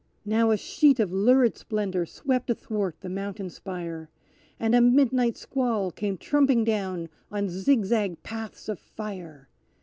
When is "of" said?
0.99-1.13, 8.67-8.79